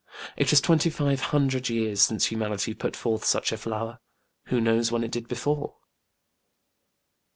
It 0.35 0.51
is 0.51 0.61
twenty 0.61 0.89
five 0.89 1.19
hundred 1.29 1.69
years 1.69 2.01
since 2.01 2.25
humanity 2.25 2.73
put 2.73 2.95
forth 2.95 3.23
such 3.23 3.51
a 3.51 3.57
flower: 3.59 3.99
who 4.45 4.59
knows 4.59 4.91
when 4.91 5.03
it 5.03 5.11
did 5.11 5.27
before? 5.27 5.75